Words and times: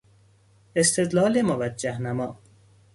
استدلال 0.75 1.41
موجه 1.41 1.91
نما 1.99 2.37